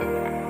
[0.00, 0.49] Thank you.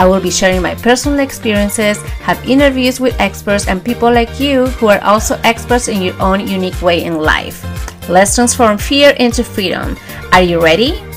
[0.00, 4.64] I will be sharing my personal experiences, have interviews with experts and people like you
[4.80, 7.60] who are also experts in your own unique way in life.
[8.08, 9.98] Let's transform fear into freedom.
[10.32, 11.09] Are you ready?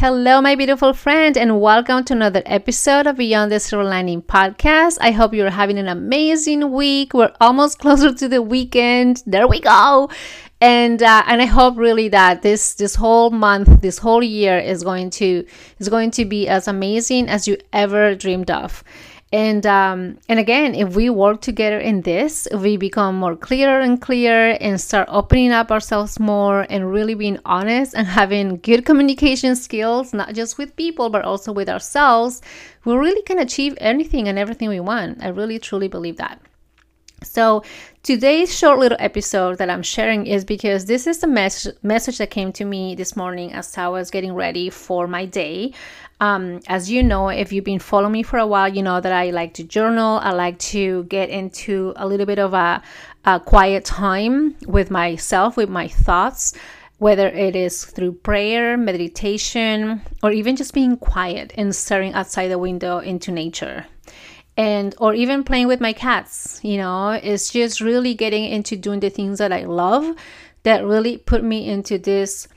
[0.00, 4.96] Hello, my beautiful friend, and welcome to another episode of Beyond the Silver Lining podcast.
[5.00, 7.14] I hope you're having an amazing week.
[7.14, 9.24] We're almost closer to the weekend.
[9.26, 10.08] There we go.
[10.60, 14.84] And uh, and I hope really that this this whole month, this whole year is
[14.84, 15.44] going to
[15.80, 18.84] is going to be as amazing as you ever dreamed of
[19.32, 24.00] and um, and again if we work together in this we become more clearer and
[24.00, 29.54] clearer and start opening up ourselves more and really being honest and having good communication
[29.54, 32.40] skills not just with people but also with ourselves.
[32.84, 35.22] We really can achieve anything and everything we want.
[35.22, 36.40] I really truly believe that
[37.22, 37.64] so,
[38.04, 42.30] today's short little episode that I'm sharing is because this is the mes- message that
[42.30, 45.72] came to me this morning as I was getting ready for my day.
[46.20, 49.12] Um, as you know, if you've been following me for a while, you know that
[49.12, 50.20] I like to journal.
[50.22, 52.82] I like to get into a little bit of a,
[53.24, 56.54] a quiet time with myself, with my thoughts,
[56.98, 62.58] whether it is through prayer, meditation, or even just being quiet and staring outside the
[62.58, 63.86] window into nature
[64.58, 69.00] and or even playing with my cats you know it's just really getting into doing
[69.00, 70.14] the things that i love
[70.64, 72.48] that really put me into this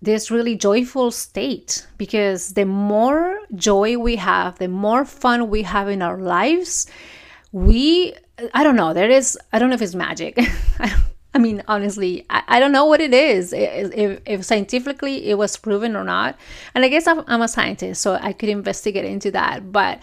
[0.00, 5.88] this really joyful state because the more joy we have the more fun we have
[5.88, 6.86] in our lives
[7.52, 8.14] we
[8.54, 10.38] i don't know there is i don't know if it's magic
[11.32, 15.56] I mean, honestly, I, I don't know what it is, if, if scientifically it was
[15.56, 16.36] proven or not.
[16.74, 19.70] And I guess I'm, I'm a scientist, so I could investigate into that.
[19.70, 20.02] But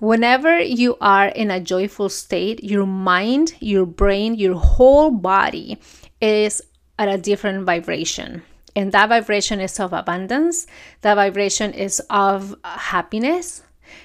[0.00, 5.78] Whenever you are in a joyful state, your mind, your brain, your whole body
[6.20, 6.60] is
[6.98, 8.42] at a different vibration.
[8.74, 10.66] And that vibration is of abundance,
[11.02, 13.62] that vibration is of happiness,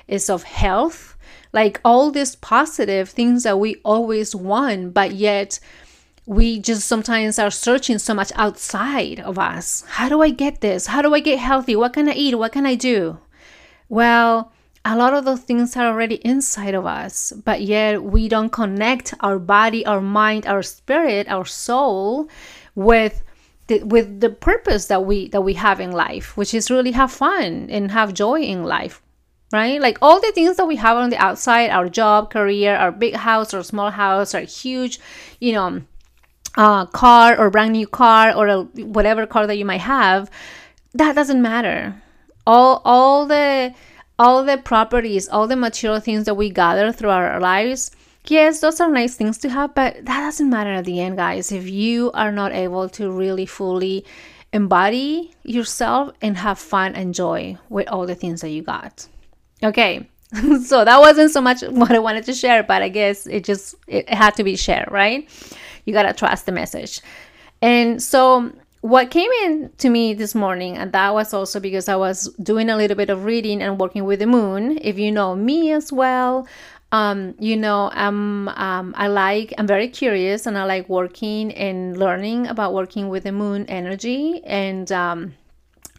[0.08, 1.18] is of health,
[1.54, 5.60] like all these positive things that we always want, but yet
[6.28, 9.84] we just sometimes are searching so much outside of us.
[9.88, 10.86] How do I get this?
[10.86, 11.76] How do I get healthy?
[11.76, 12.38] What can I eat?
[12.38, 13.18] What can I do?
[13.88, 14.52] Well,
[14.86, 19.14] a lot of those things are already inside of us, but yet we don't connect
[19.20, 22.30] our body, our mind, our spirit, our soul
[22.76, 23.24] with
[23.68, 27.12] the, with the purpose that we that we have in life, which is really have
[27.12, 29.02] fun and have joy in life,
[29.52, 29.80] right?
[29.82, 33.16] Like all the things that we have on the outside, our job, career, our big
[33.16, 35.00] house or small house, our huge,
[35.40, 35.82] you know,
[36.56, 40.32] uh, car or brand new car or a, whatever car that you might have,
[40.94, 42.02] that doesn't matter.
[42.48, 43.76] All all the
[44.20, 47.92] all the properties, all the material things that we gather through our lives,
[48.28, 51.52] yes, those are nice things to have, but that doesn't matter at the end, guys.
[51.52, 54.06] If you are not able to really fully
[54.52, 59.08] embody yourself and have fun and joy with all the things that you got.
[59.64, 60.08] Okay.
[60.64, 63.76] so that wasn't so much what I wanted to share, but I guess it just
[63.88, 65.28] it had to be shared, right?
[65.86, 67.02] You got to trust the message.
[67.62, 71.96] And so what came in to me this morning and that was also because i
[71.96, 75.36] was doing a little bit of reading and working with the moon if you know
[75.36, 76.48] me as well
[76.92, 81.98] um, you know i'm um, i like i'm very curious and i like working and
[81.98, 85.34] learning about working with the moon energy and um,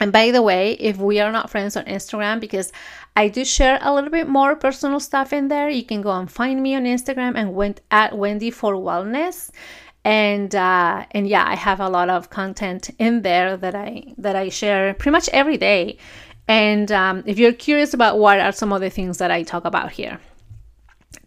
[0.00, 2.72] and by the way, if we are not friends on Instagram, because
[3.16, 6.30] I do share a little bit more personal stuff in there, you can go and
[6.30, 9.50] find me on Instagram and went at Wendy for Wellness
[10.04, 14.36] and uh, and yeah i have a lot of content in there that i that
[14.36, 15.98] i share pretty much every day.
[16.48, 19.64] And um, if you're curious about what are some of the things that i talk
[19.64, 20.18] about here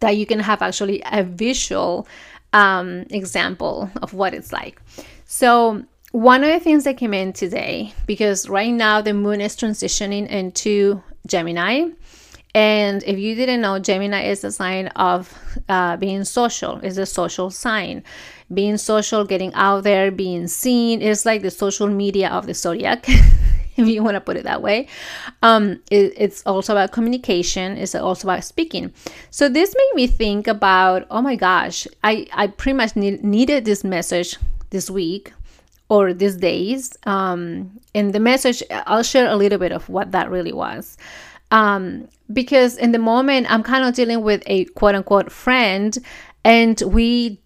[0.00, 2.06] that you can have actually a visual
[2.52, 4.80] um, example of what it's like.
[5.24, 9.56] So one of the things that came in today because right now the moon is
[9.56, 11.88] transitioning into gemini
[12.54, 15.36] and if you didn't know, Gemini is a sign of
[15.68, 18.04] uh, being social, is a social sign
[18.52, 21.02] being social, getting out there, being seen.
[21.02, 23.06] It's like the social media of the zodiac.
[23.76, 24.88] if you want to put it that way.
[25.42, 27.76] Um, it, it's also about communication.
[27.76, 28.92] It's also about speaking.
[29.30, 33.64] So this made me think about, oh my gosh, I, I pretty much need, needed
[33.64, 34.36] this message
[34.70, 35.32] this week
[35.88, 36.96] or these days.
[37.04, 40.96] Um, and the message, I'll share a little bit of what that really was.
[41.50, 45.96] Um, because in the moment, I'm kind of dealing with a quote unquote friend,
[46.42, 47.40] and we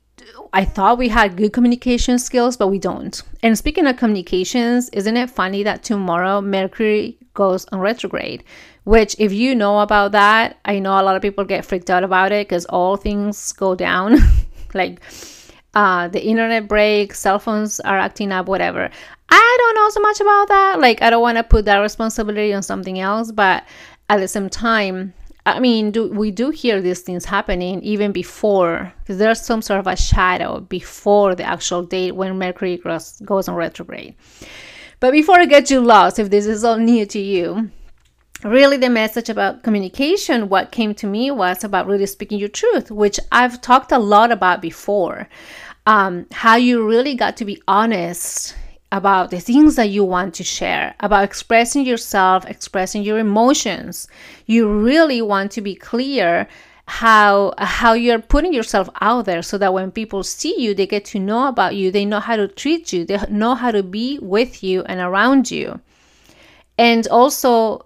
[0.53, 3.21] I thought we had good communication skills, but we don't.
[3.43, 8.45] And speaking of communications, isn't it funny that tomorrow Mercury goes on retrograde?
[8.85, 12.05] Which, if you know about that, I know a lot of people get freaked out
[12.05, 14.17] about it because all things go down.
[14.75, 15.01] like
[15.75, 18.91] uh, the internet breaks, cell phones are acting up, whatever.
[19.29, 20.81] I don't know so much about that.
[20.81, 23.65] Like, I don't want to put that responsibility on something else, but
[24.09, 25.13] at the same time,
[25.57, 29.81] I mean, do, we do hear these things happening even before, because there's some sort
[29.81, 34.15] of a shadow before the actual date when Mercury goes, goes on retrograde.
[35.01, 37.71] But before I get you lost, if this is all new to you,
[38.45, 42.91] really the message about communication, what came to me was about really speaking your truth,
[42.91, 45.29] which I've talked a lot about before.
[45.87, 48.55] Um, how you really got to be honest
[48.91, 54.09] about the things that you want to share, about expressing yourself, expressing your emotions.
[54.47, 56.49] You really want to be clear
[56.87, 61.05] how how you're putting yourself out there so that when people see you, they get
[61.05, 64.19] to know about you, they know how to treat you, they know how to be
[64.21, 65.81] with you and around you.
[66.79, 67.85] And also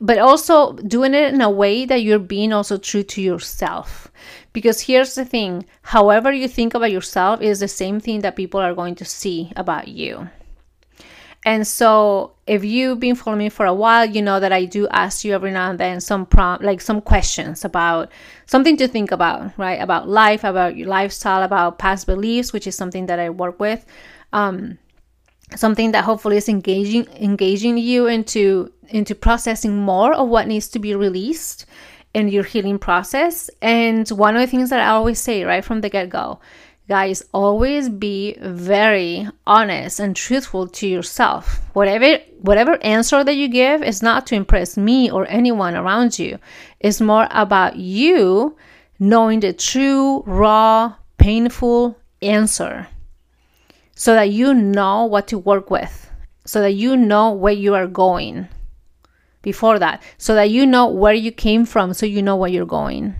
[0.00, 4.10] but also doing it in a way that you're being also true to yourself.
[4.52, 8.60] Because here's the thing, however you think about yourself is the same thing that people
[8.60, 10.28] are going to see about you.
[11.44, 14.86] And so, if you've been following me for a while, you know that I do
[14.88, 18.12] ask you every now and then some prompt, like some questions about
[18.44, 19.80] something to think about, right?
[19.80, 23.86] About life, about your lifestyle, about past beliefs, which is something that I work with.
[24.34, 24.78] Um,
[25.56, 30.78] something that hopefully is engaging engaging you into into processing more of what needs to
[30.78, 31.66] be released
[32.12, 33.50] in your healing process.
[33.62, 36.40] And one of the things that I always say right from the get go
[36.90, 41.60] guys always be very honest and truthful to yourself.
[41.72, 46.40] Whatever whatever answer that you give is not to impress me or anyone around you.
[46.80, 48.56] It's more about you
[48.98, 52.88] knowing the true raw painful answer
[53.94, 56.10] so that you know what to work with
[56.44, 58.48] so that you know where you are going
[59.42, 62.66] before that so that you know where you came from so you know where you're
[62.66, 63.14] going.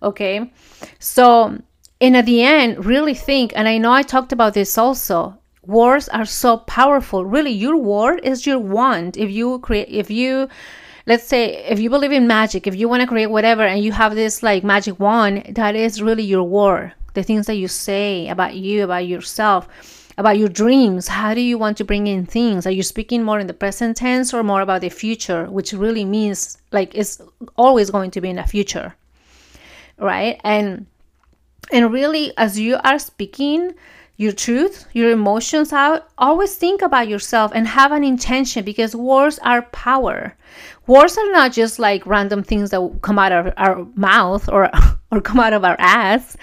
[0.00, 0.52] Okay?
[1.00, 1.58] So
[2.00, 5.38] and at the end, really think, and I know I talked about this also.
[5.66, 7.26] Words are so powerful.
[7.26, 9.16] Really, your word is your wand.
[9.18, 10.48] If you create, if you,
[11.06, 13.92] let's say, if you believe in magic, if you want to create whatever, and you
[13.92, 16.92] have this like magic wand, that is really your word.
[17.12, 19.68] The things that you say about you, about yourself,
[20.16, 21.08] about your dreams.
[21.08, 22.66] How do you want to bring in things?
[22.66, 26.04] Are you speaking more in the present tense or more about the future, which really
[26.04, 27.20] means like it's
[27.56, 28.94] always going to be in the future,
[29.98, 30.40] right?
[30.44, 30.86] And
[31.72, 33.74] and really, as you are speaking
[34.20, 39.38] your truth, your emotions out, always think about yourself and have an intention because words
[39.42, 40.36] are power.
[40.86, 44.70] Words are not just like random things that come out of our mouth or,
[45.10, 46.36] or come out of our ass.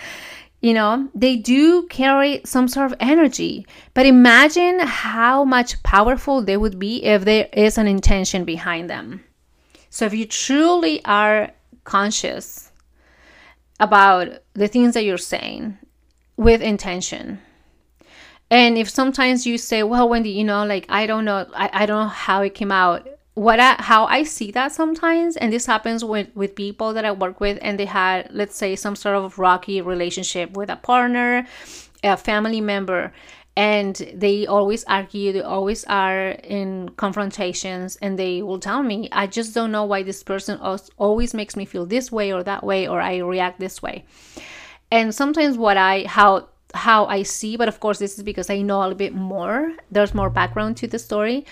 [0.60, 3.68] You know, they do carry some sort of energy.
[3.94, 9.24] But imagine how much powerful they would be if there is an intention behind them.
[9.92, 11.52] So if you truly are
[11.84, 12.67] conscious
[13.80, 15.78] about the things that you're saying
[16.36, 17.40] with intention.
[18.50, 21.86] And if sometimes you say, well, Wendy, you know, like, I don't know, I, I
[21.86, 23.08] don't know how it came out.
[23.34, 27.12] What I, how I see that sometimes, and this happens with, with people that I
[27.12, 31.46] work with, and they had, let's say, some sort of rocky relationship with a partner,
[32.04, 33.14] a family member,
[33.58, 39.26] and they always argue they always are in confrontations and they will tell me i
[39.26, 40.60] just don't know why this person
[40.98, 44.06] always makes me feel this way or that way or i react this way.
[44.92, 48.62] And sometimes what i how how i see but of course this is because i
[48.62, 51.46] know a little bit more there's more background to the story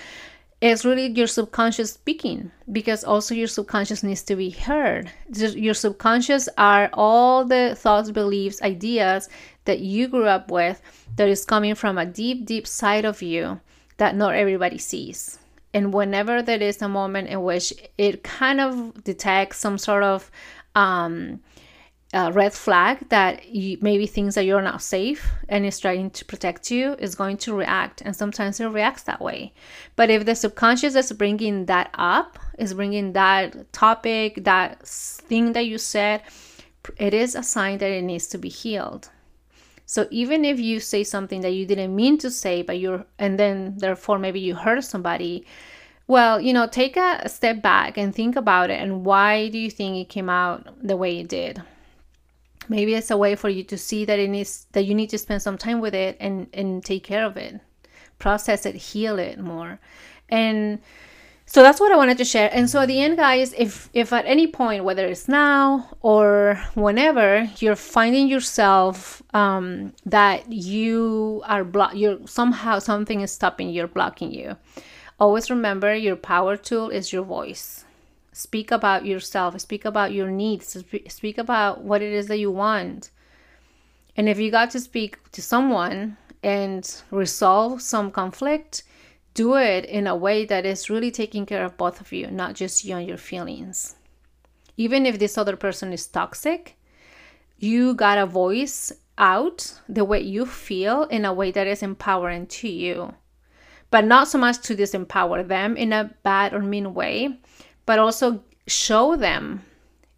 [0.71, 6.47] it's really your subconscious speaking because also your subconscious needs to be heard your subconscious
[6.57, 9.29] are all the thoughts beliefs ideas
[9.65, 10.81] that you grew up with
[11.17, 13.59] that is coming from a deep, deep side of you
[13.97, 15.39] that not everybody sees.
[15.73, 20.31] And whenever there is a moment in which it kind of detects some sort of
[20.75, 21.41] um,
[22.33, 26.71] red flag that you, maybe things that you're not safe and is trying to protect
[26.71, 29.51] you is going to react and sometimes it reacts that way
[29.95, 35.65] but if the subconscious is bringing that up is bringing that topic that thing that
[35.65, 36.21] you said
[36.97, 39.09] it is a sign that it needs to be healed
[39.85, 43.37] so even if you say something that you didn't mean to say, but you're, and
[43.39, 45.45] then therefore maybe you hurt somebody,
[46.07, 49.69] Well, you know, take a step back and think about it and why do you
[49.69, 51.61] think it came out the way it did?
[52.69, 55.17] Maybe it's a way for you to see that it needs that you need to
[55.17, 57.59] spend some time with it and and take care of it.
[58.19, 59.79] Process it, heal it more.
[60.29, 60.79] And
[61.47, 62.49] so that's what I wanted to share.
[62.51, 66.59] And so at the end, guys, if if at any point, whether it's now or
[66.73, 73.83] whenever, you're finding yourself um, that you are block, you're somehow something is stopping you,
[73.83, 74.57] or blocking you.
[75.19, 77.84] Always remember your power tool is your voice.
[78.35, 79.57] Speak about yourself.
[79.61, 80.83] Speak about your needs.
[81.07, 83.09] Speak about what it is that you want.
[84.17, 88.83] And if you got to speak to someone and resolve some conflict,
[89.35, 92.55] do it in a way that is really taking care of both of you, not
[92.55, 93.95] just you and your feelings.
[94.75, 96.75] Even if this other person is toxic,
[97.57, 102.47] you got to voice out the way you feel in a way that is empowering
[102.47, 103.13] to you.
[103.91, 107.39] But not so much to disempower them in a bad or mean way,
[107.85, 109.63] but also show them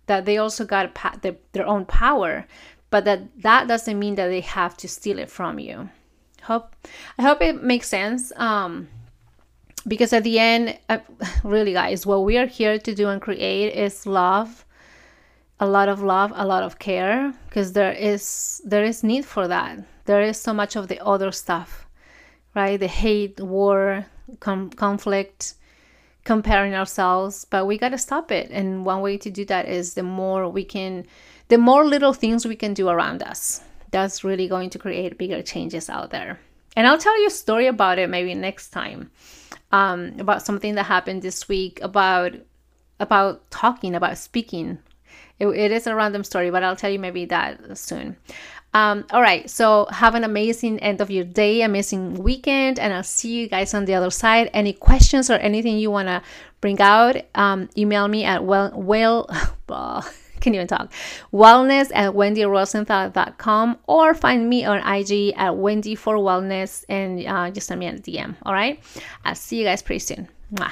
[0.06, 2.46] that they also got their own power,
[2.90, 5.90] but that that doesn't mean that they have to steal it from you.
[6.44, 6.76] Hope
[7.18, 8.32] I hope it makes sense.
[8.38, 8.88] Um,
[9.88, 11.00] because at the end uh,
[11.44, 14.66] really guys what we are here to do and create is love
[15.60, 19.48] a lot of love a lot of care because there is there is need for
[19.48, 21.88] that there is so much of the other stuff
[22.54, 24.06] right the hate war
[24.40, 25.54] com- conflict
[26.28, 29.94] comparing ourselves but we got to stop it and one way to do that is
[29.94, 31.06] the more we can
[31.48, 35.42] the more little things we can do around us that's really going to create bigger
[35.42, 36.40] changes out there
[36.76, 39.10] and i'll tell you a story about it maybe next time
[39.72, 42.34] um, about something that happened this week about
[43.00, 44.80] about talking about speaking.
[45.40, 48.18] It, it is a random story, but I'll tell you maybe that soon.
[48.78, 53.02] Um, all right, so have an amazing end of your day, amazing weekend, and I'll
[53.02, 54.52] see you guys on the other side.
[54.54, 56.22] Any questions or anything you want to
[56.62, 59.28] bring out, um, email me at well, well,
[60.42, 60.94] can't even talk,
[61.34, 67.66] wellness at wendyrosenthal.com or find me on IG at Wendy for Wellness and uh, just
[67.66, 68.36] send me a DM.
[68.44, 68.80] All right.
[69.26, 70.28] I'll see you guys pretty soon.
[70.54, 70.72] Mwah.